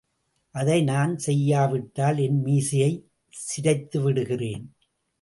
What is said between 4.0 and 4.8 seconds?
விடுகிறேன்.